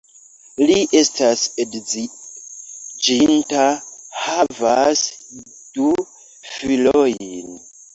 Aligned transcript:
Li 0.69 0.77
estas 0.99 1.43
edziĝinta, 1.65 3.69
havas 4.25 5.07
du 5.79 5.95
filojn. 6.59 7.59